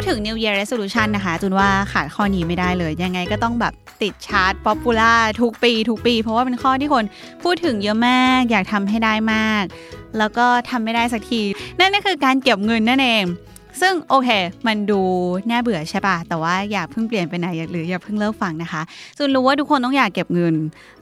[0.00, 3.72] ดถึง New Year Resolution นะคะจุนว่าขาดข้อนี้ไม่ได้เลย ยังไงก็ต้องแบบ
[4.02, 7.04] ติด chart popular ทุกปีทุกปี เพราะว่าเป็นข้อที่คน
[7.42, 9.64] พูดถึงเยอะมาก อยากทำให้ได้มาก
[10.18, 11.42] แล้วก็ทำไม่ได้สักที
[11.80, 13.24] นั่นก็คือการเก็บเงินนั่นเอง
[13.80, 14.28] ซึ่งโอเค
[14.66, 15.00] มันดู
[15.50, 18.82] น่าเบื่อใช่ป่ะ แต่ว่าอย่าเพิ่งเปลี่ยนไปไหนหรืออย่าเพิ่งเลิกฟังนะคะ
[19.18, 20.54] จุนรู้ว่าทุกคนต้องอยากเก็บเงิน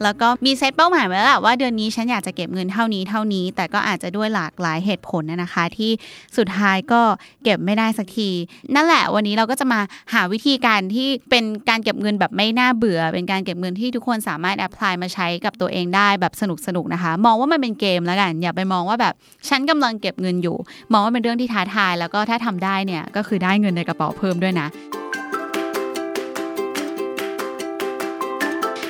[0.03, 5.91] แล้วก็มีเซตเป้าหมายไว้แล้วแหละว่าเดือนนี้ฉันอยากจะเก็บเงินเท่านี้เท่านี้ แต่ก็อาจจะด้วยหลากหลายเหตุผลนะคะ ที่
[6.37, 7.01] สุดท้ายก็
[7.45, 8.31] เก็บไม่ได้สักที
[8.75, 9.81] นั่นแหละวันนี้เราก็จะมา
[10.13, 19.15] หาวิธีการที่เป็นการเก็บเงินแบบไม่น่าเบื่อ เป็นการเก็บเงินที่ทุกคนสามารถแอพพลายมาใช้กับตัวเองได้แบบสนุกสนุกๆนะคะ มองว่ามันเป็นเกมแล้วกัน อย่าไปมองว่าแบบ
[19.49, 20.57] ฉันกำลังเก็บเงินอยู่
[20.93, 24.69] มองว่าเป็นเรื่องที่ท้าทายแล้วก็ถ้าทำได้ได้เนี่ยก็คือได้เงินในกระเป๋าเพิ่มด้วยนะ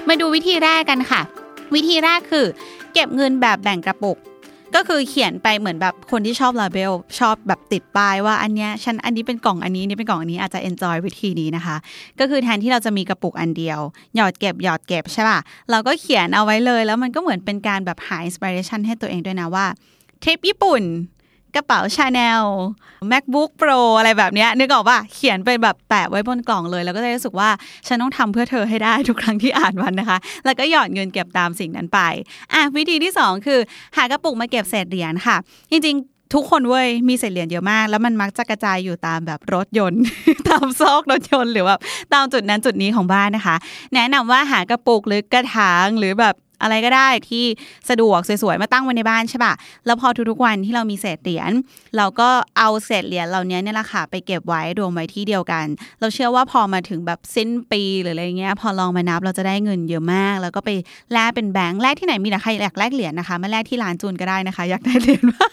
[0.09, 1.23] มาดูวิธีแรกกันค่ะ
[1.75, 2.47] วิธีแรกคือ
[2.93, 4.19] เก็บเงินแบบแบ่งกระปุก
[4.75, 11.77] ก็คือเขียนไปเหมือนแบบคนที่ชอบลาเบลชอบแบบติดป้ายว่าอันเนี้ยฉันอันนี้เป็นกล่องอันนี้นี่เป็นกล่องอันนี้อาจจะ enjoy วิธีนี้นะคะ
[12.21, 13.79] ก็คือแทนที่เราจะมีกระปุกอันเดียว
[14.17, 15.39] หยอดเก็บหยอดเก็บใช่ป่ะ
[15.71, 19.67] เราก็เขียนเอาไว้เลย แล้วมันก็เหมือนเป็นการแบบหา inspiration ให้ตัวเองด้วยนะว่า
[20.23, 20.83] ทริปญี่ปุ่น
[21.59, 22.43] ระเป๋าชาแนล
[23.11, 27.51] macbook pro อะไรแบบเนี้ยนึกออกป่ะเขียนไปแบบแปะไว้บนกล่องเลย แล้วก็จะรู้สึกว่า
[27.87, 32.01] ฉันต้องทำเพื่อเธอให้ได้ทุกครั้งที่อ่านมันนะคะ แล้วก็หยอดเงินเก็บตามสิ่งนั้นไป
[32.55, 33.61] อะวิธีที่ 2 คือ
[33.97, 35.37] หากระปุกมาเก็บเศษเหรียญค่ะ
[35.71, 40.03] จริงๆทุกคนเว้ยมีเศษเหรียญเยอะมาก แล้วมันมักจะกระจายอยู่ตามแบบรถยนต์
[40.49, 41.81] ตามซอกรถยนต์หรือแบบ
[42.15, 43.57] ตามจุดนั้นจุดนี้ของบ้านนะคะ
[43.95, 47.45] แนะนำว่าหากระปุกหรือกระถางหรือแบบ อะไรก็ได้ที่
[47.91, 49.55] สะดวกสวยๆมาตั้งไว้ในบ้านใช่ปะ
[49.87, 51.53] แล้วพอทุกๆวันที่เรามีเศษเหรียญ
[51.97, 52.29] เราก็
[52.59, 55.67] เอาเศษเหรียญเหล่านี้เนี่ยแหละค่ะไปเก็บไว้รวมไว้ที่เดียวกัน
[56.01, 60.71] เราเชื่อว่าพอมาถึงแบบสิ้นปีหรืออะไรเงี้ยพอลองมานับเราจะได้เงินเยอะมาก แล้วก็ไป
[61.13, 65.47] แลกเป็นแบงค์แลกที่ไหนมีแต่ใครอยากแลกเหรียญนะคะมาแลกที่ร้านจูนก็ได้นะคะ อยากได้เหรียญม่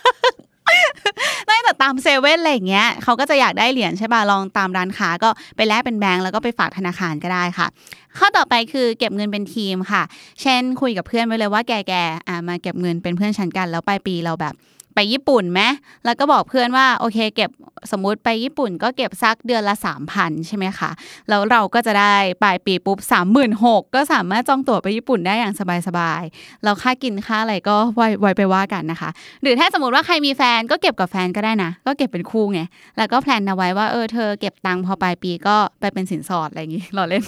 [1.46, 7.68] แต่ตามเซเว่นอะไรอย่างเงี้ยเขาก็จะอยากได้เหรียญใช่ป่ะลองตามร้านค้าก็ไปแลกเป็นแบงก์แล้วก็ไปฝากธนาคารก็ได้ค่ะ
[8.18, 10.03] ข้อต่อไปคือเก็บเงินเป็นทีมค่ะ
[10.41, 11.94] เช่นคุยกับเพื่อนไว้เลยว่าแกแก
[12.28, 14.53] อ่ามาเก็บเงินเป็นเพื่อนฉันกันแล้วปลายปีเราแบบ
[14.95, 15.61] ไปญี่ปุ่นไหม
[16.06, 17.50] แล้วก็บอกเพื่อนว่าโอเค เก็บ
[17.91, 19.75] สมมุติไปญี่ปุ่น ก็เก็บสักเดือนละ
[20.11, 20.91] 3,000ใช่ไหมคะ
[21.29, 22.13] แล้วเราก็จะได้
[22.44, 22.97] ปลายปีปุ๊บ
[23.47, 25.53] 36,000ก็สามารถจองตั๋วไปญี่ปุ่นได้อย่าง
[25.88, 29.09] สบายๆแล้วค่ากินค่าอะไรก็ไว้ไว้ไปว่ากันนะคะ
[29.41, 32.62] หรือถ้าสมมติว่าใครมีแฟนก็เก็บกับแฟนก็ได้นะ ก็เก็บเป็นคู่ไง
[32.97, 37.23] แล้วก็แพลนเอาไว้ว่าเออเธอเก็บตังค์พอปลายปีก็ไปเป็นสินสอดอะไรอย่างงี้เราเล่น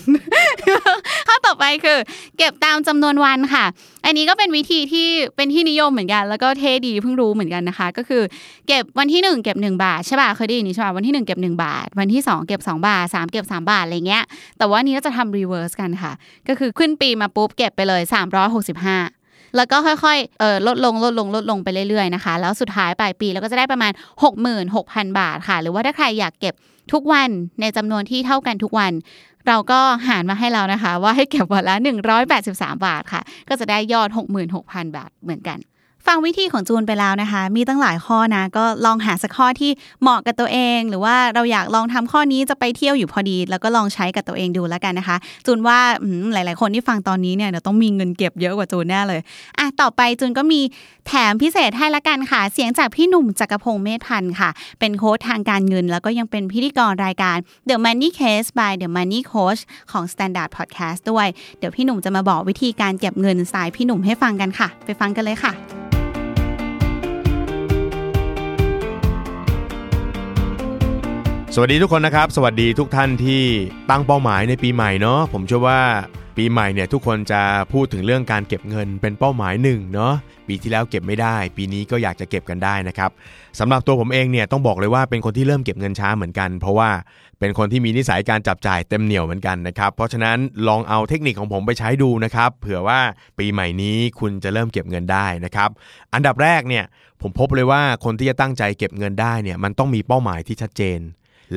[1.45, 1.97] ต่อไปคือ
[2.37, 3.65] เก็บตามจำนวนวันค่ะ
[4.05, 8.21] อันนี้ก็เป็นวิธีที่เป็นที่นิยมเหมือนกัน แล้วก็เท่ดีเพิ่งรู้เหมือนกันนะคะ ก็คือ
[8.67, 14.23] เก็บวันที่หนึ่งเก็บหนึ่งบาทใช่ป่ะเคยได้ยินนี่ใช่ป่ะวันที่หนึ่งเก็บหนึ่งบาท วันที่สองเก็บสองบาทสามเก็บสามบาทอะไรเงี้ย
[14.57, 16.11] แต่ว่านี้เราจะทำ reverse กันค่ะ
[16.47, 18.01] ก็คือขึ้นปีมาปุ๊บเก็บไปเลย
[18.79, 23.91] 365แล้วก็ค่อยๆ เออลดลง ลดลง ลดลงไปเรื่อยๆ นะคะ แล้วสุดท้ายปลายปีเราก็จะได้ประมาณ
[24.55, 26.53] 66,000 บาทค่ะ หรือว่าถ้าใครอยากเก็บ
[26.93, 27.29] ทุกวัน
[27.61, 28.91] ในจำนวนที่เท่ากันทุกวัน
[29.47, 31.75] เราก็หารมาให้เรานะคะ ว่าให้เก็บวันละ
[32.27, 34.09] 183 บาทค่ะ ก็จะได้ยอด
[34.53, 35.57] 66,000 บาทเหมือนกัน
[36.07, 45.79] ฟังวิธีของจูนไปแล้วนะคะ มีตั้งหลายข้อนะ ก็ลองหาสักข้อที่เหมาะกับตัวเอง หรือว่าเราอยากลองทำข้อนี้จะไปเที่ยวอยู่พอดี แล้วก็ลองใช้กับตัวเองดูแล้วกันนะคะ จูนว่า
[46.33, 49.21] หลาย ๆ คนที่ฟังตอนนี้เนี่ยเดี๋ยวต้องมีเงินเก็บเยอะกว่าจูนแน่เลย
[49.57, 50.61] อะต่อไปจูนก็มี
[51.07, 57.37] แถมพิเศษให้ละกันค่ะ เสียงจากพี่หนุ่มจักรพงศ์เมธพันธ์ค่ะ เป็นโค้ชทางการเงิน แล้วก็ยังเป็นพิธีกรรายการ
[57.69, 61.27] The Money Case by The Money Coach ของ Standard Podcast ด้วย
[61.59, 65.53] เดี๋ยวพี่หนุ่มจะมาบอกวิธีการเก็บเงินสายพี่หนุ่มให้ฟังกันค่ะ ไปฟังกันเลยค่ะ
[71.59, 73.43] สวัสดีทุกคนนะครับ สวัสดีทุกท่านที่
[73.89, 75.81] ตั้งเป้าหมายในปีใหม่เนาะผมเชื่อว่า
[76.37, 77.41] ปีใหม่เนี่ยทุกคนจะ
[77.73, 80.13] พูดถึงเรื่องการเก็บเงินเป็นเป้าหมายหนึ่งเนาะ
[80.47, 83.11] ปีที่แล้วเก็บไม่ได้ ปีนี้ก็อยากจะเก็บกันได้นะครับ
[83.59, 86.89] สำหรับตัวผมเองเนี่ยต้องบอกเลยว่าเป็นคนที่เริ่มเก็บเงินช้าเหมือนกัน เพราะว่า
[87.39, 90.37] เป็นคนที่มีนิสัยการจับจ่ายเต็มเหนียวเหมือนกันนะครับเพราะฉะนั้น
[90.67, 92.99] ลองเอาเทคนิคของผมไปใช้ดูนะครับเผื่อว่า
[93.39, 95.69] ปีใหม่นี้คุณจะเริ่มเก็บเงินได้นะครับ
[96.13, 96.85] อันดับแรกเนี่ย
[97.21, 101.01] ผมพบเลยว่าคนที่จะตั้งใจเก็บเงินได้เนี่ยมันต้องมีเป้าหมายที่ชัดเจน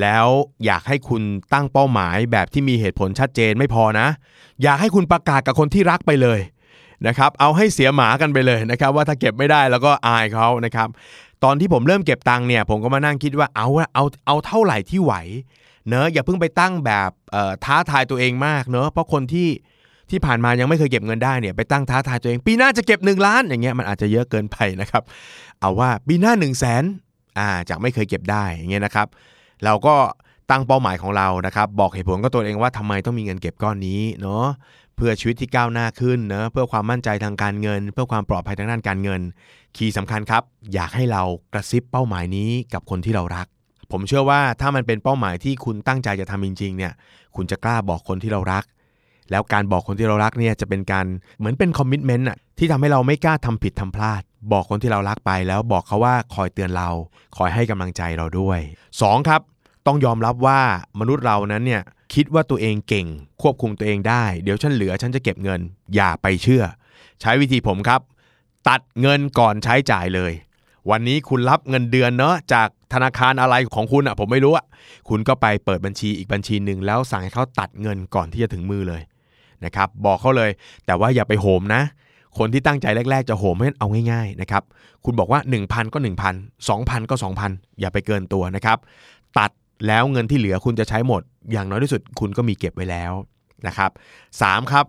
[0.01, 0.27] แล้ว
[0.65, 1.23] อยากให้คุณ
[1.53, 4.07] ตั้งเป้าหมายแบบที่มีเหตุผลชัดเจนไม่พอนะ
[4.63, 6.39] อยากให้คุณประกาศกับคนที่รักไปเลย
[7.07, 10.87] นะครับเอาให้เสียหมากันไปเลยนะครับว่าถ้าเก็บไม่ได้แล้วก็อายเขานะครับ
[11.43, 15.13] ตอนที่ผมเริ่มเก็บตังค์เนี่ยผมก็มานั่งคิดว่าเอาเอาเอาเท่าไหร่ที่ไหว
[15.87, 17.09] เนอะอย่าเพิ่งไปตั้งแบบ
[17.65, 19.49] ท้าทายตัวเองมากเนอะเพราะคนที่
[20.09, 25.03] ที่ผ่านมายังไม่เคยเก็บเงินได้เนี่ยไปตั้งท้าทายตัวเอง ปีหน้าจะเก็บ 1 ล้านอย่างเงี้ยมันอาจจะเยอะเกินไปนะครับ
[25.59, 26.83] เอาว่าปีหน้า1 0 0 0 0แสน
[27.39, 29.07] อ่าจากไม่เคยเก็บได้อย่างเงี้ยนะครับ
[29.65, 29.95] เราก็
[30.49, 34.45] ตั้งเป้าหมายของเรานะครับ บอกเหตุผลกับตัวเองว่าทำไมต้องมีเงินเก็บก้อนนี้เนาะ
[34.95, 39.21] เพื่อชีวิตที่ก้าวหน้าขึ้นเนะเพื่อความมั่นใจทางการเงิน เพื่อความปลอดภัยทางด้านการเงิน
[39.75, 40.43] คีย์สำคัญครับ
[40.73, 41.23] อยากให้เรา
[41.53, 43.47] กระซิบเป้าหมายนี้กับคนที่เรารัก
[43.91, 46.93] ผมเชื่อว่าถ้ามันเป็นเป้าหมายที่คุณตั้งใจจะทำจริงๆเนี่ย
[47.35, 48.63] คุณจะกล้าบอกคนที่เรารัก
[49.31, 51.05] แล้วการบอกคนที่เรารักเนี่ยจะเป็นการ
[51.39, 54.21] เหมือนเป็นคอมมิชเมนต์อะที่ทำให้เราไม่กล้าทำผิดทำพลาด
[54.51, 56.89] บอกคนที่เรารักไปแล้วบอกเขาว่าคอยเตือนเรา
[57.37, 58.59] คอยให้กำลังใจเราด้วย
[58.93, 59.29] 2.
[59.29, 59.41] ครับ
[59.85, 60.59] ต้องยอมรับว่า
[60.99, 61.83] มนุษย์เรานั้นเนี่ย
[62.13, 63.07] คิดว่าตัวเองเก่ง
[63.41, 65.61] ควบคุมตัวเองได้ เดี๋ยวฉันเหลือฉันจะเก็บเงิน
[65.95, 66.63] อย่าไปเชื่อ
[67.21, 68.01] ใช้วิธีผมครับ
[68.69, 70.33] ตัดเงินก่อนใช้จ่ายเลย
[70.91, 74.65] วันนี้คุณรับเงินเดือนเนาะจากธนาคารอะไรของคุณอะผมไม่รู้อะ
[75.09, 79.01] คุณก็ไปเปิดบัญชีอีกบัญชีหนึ่งแล้วสั่งให้เขาตัดเงินก่อนที่จะถึงมือเลย
[79.65, 80.51] นะครับบอกเขาเลย
[80.85, 81.81] แต่ว่าอย่าไปโหมนะ
[82.37, 84.63] คนที่ตั้งใจแรก ๆ จะโหมให้เอาง่ายๆนะครับ
[85.05, 88.77] คุณบอกว่า 1,000 ก็ 1,000 2,000 ก็ 2,000 อย่าไปเกินตัวนะครับ
[89.39, 89.51] ตัด
[89.87, 93.11] แล้วเงินที่เหลือคุณจะใช้หมด อย่างน้อยที่สุดคุณก็มีเก็บไว้แล้ว
[93.67, 93.91] นะครับ
[94.41, 94.85] สามครับ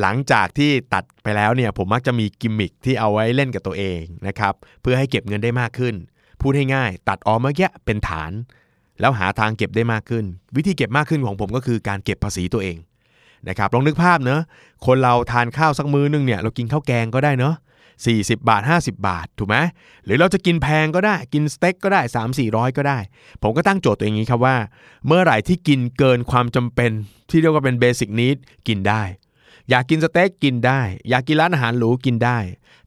[0.00, 5.94] หลังจากที่ตัดไปแล้วเนี่ยผมมักจะมีกิมมิคที่เอาไว้เล่นกับตัวเองนะครับเพื่อให้เก็บเงินได้มากขึ้น
[6.40, 8.32] พูดให้ง่าย ตัดออมเมื่อกี้เป็นฐาน
[9.00, 10.24] แล้วหาทางเก็บได้มากขึ้น
[10.56, 12.76] วิธีเก็บมากขึ้นของผมก็คือการเก็บภาษีตัวเอง
[13.48, 14.40] นะครับลองนึกภาพเนอะ
[14.86, 17.54] คนเราทานข้าวสักมื้อนึงเนี่ยเรากินข้าวแกงก็ได้เนอะ
[18.04, 19.56] 40 บาท 50 บาท ถูกไหม
[20.04, 22.98] หรือเราจะกินแพงก็ได้กินสเต็กก็ได้ 3 4 0 0 ก็ได้
[23.42, 24.56] ผมก็ตั้งโจทย์ตัวเองนี้ครับว่า
[25.06, 26.90] เมื่อไหร่ที่กินเกินความจำเป็น
[27.30, 28.36] ที่เรียกว่าเป็น basic need
[28.68, 29.02] กินได้
[29.70, 32.38] อยากกินสเต็กกินได้ อยากกินร้านอาหารหรูกินได้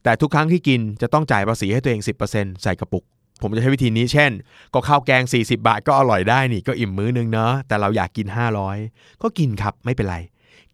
[0.02, 2.00] แต่ทุกครั้งที่กินจะต้องจ่ายภาษีให้ตัวเอง
[2.32, 3.04] 10%ใส่กระปุก
[3.42, 4.32] ผมจะใช้วิธีนี้เช่น
[4.74, 8.26] ก็ข้าวแกง 40 บาทก็อร่อยได้นี่ก็อิ่มมื้อนึงเนาะแต่เราอยากกิน
[8.74, 10.16] 500 ก็กินครับไม่เป็นไร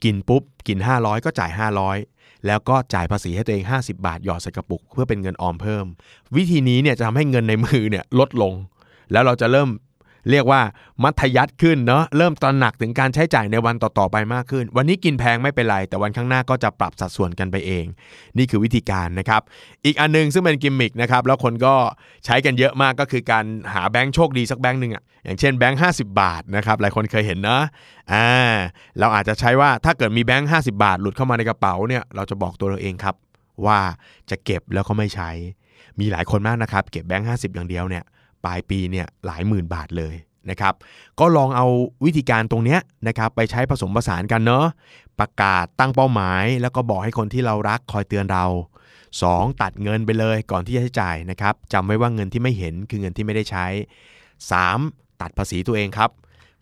[0.04, 1.50] กินปุ๊บ กิน 500 ก็จ่าย
[1.86, 2.15] 500
[2.46, 5.86] แล้วก็จ่ายภาษีให้ตัวเอง 50 บาทหยอดใส่กระปุก เพื่อเป็นเงินออมเพิ่ม
[6.36, 8.54] วิธีนี้เนี่ยจะทำให้เงินในมือเนี่ยลดลง
[9.12, 9.68] แล้วเราจะเริ่ม
[10.30, 10.60] เรียกว่า
[11.02, 17.84] มัธยัติขึ้นเนาะเริ่มตระหนักถึงการใช้จ่ายในวันต่อๆไปมากขึ้น วันนี้กินแพงไม่เป็นไรแต่วันข้างหน้าก็จะปรับสัดส่วนกันไปเอง
[18.38, 19.42] นี่คือวิธีการนะครับ
[19.84, 21.74] อีกอันนึงซึ่งเป็นกิมมิคนะครับแล้วคนก็
[22.24, 23.44] ใช้กันเยอะมากก็คือการ
[23.74, 25.88] หาแบงค์โชคดีสักแบงค์หนึ่งอะอย่างเช่นแบงค์ห้
[26.20, 27.58] บาทนะครับหลายคนเคยเห็นนะ
[28.12, 28.28] อ่า
[28.98, 33.14] เราอาจจะใช้ว่าถ้าเกิดมีแบงค์ห้บาท หลุดเข้ามาในกระเป๋าเนี่ยเราจะบอกตัวเราเองครับ
[33.66, 33.78] ว่า
[34.30, 35.30] จะเก็บแล้วก็ไม่ใช้
[36.00, 38.04] มีหลายคนมากนะครับ เก็บแบงค์ห้อย่างเดียวเนี่ย
[38.46, 40.14] ปลายปีเนี่ยหลายหมื่นบาทเลย
[40.50, 40.74] นะครับ
[41.20, 41.66] ก็ลองเอา
[42.04, 44.66] วิธีการตรงเนี้ยนะครับไปใช้ผสมผสานกันเนาะ
[45.20, 48.44] ประกาศตั้งเป้าหมาย แล้วก็บอกให้คนที่เรารักคอยเตือนเรา
[49.02, 49.62] 2.
[49.62, 53.66] ตัดเงินไปเลยก่อนที่จะใช้จ่ายนะครับจำไว้ว่าเงินที่ไม่เห็นคือเงินที่ไม่ได้ใช้
[54.44, 55.20] 3.
[55.20, 56.10] ตัดภาษีตัวเองครับ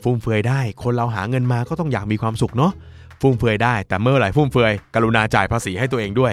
[0.03, 2.73] ฟุ่มเฟือยได้ คนเราหาเงินมาก็ต้องอยากมีความสุขเนาะ
[3.21, 6.33] ฟุ่มเฟือยได้ แต่เมื่อไหร่ฟุ่มเฟือยกรุณาจ่ายภาษีให้ตัวเองด้วย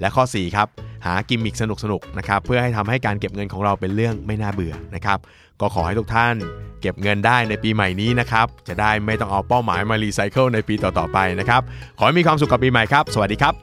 [0.00, 0.68] และข้อ 4 ครับ
[1.06, 5.18] หากิมมิคสนุกๆนะครับเพื่อให้ทำให้การเก็บเงินของเราเป็นเรื่องไม่น่าเบื่อนะครับ
[5.60, 6.34] ก็ขอให้ทุกท่าน
[6.80, 11.62] เก็บเงินได้ในปีใหม่นี้นะครับจะได้ไม่ต้องเอาเป้าหมายมารีไซเคิลในปีต่อๆไปนะครับ
[11.98, 13.54] ขอให้มีความสุขกับปีใหม่ครับสวัสดีครับ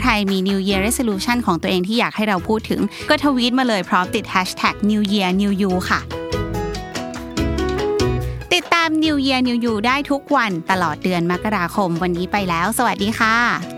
[0.00, 6.00] ใครมี New Year Resolution ของตัวเองที่อยากให้เราพูดถึง ก็ทวีตมาเลยพร้อมติด Hashtag New Year New You ค่ะ
[8.54, 13.77] ติดตาม New Year New You ได้ทุกวันตลอดเดือนมกราคม วันนี้ไปแล้ว สวัสดีค่ะ